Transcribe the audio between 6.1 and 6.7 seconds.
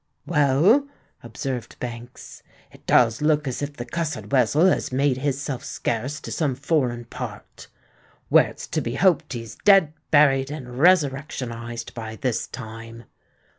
to some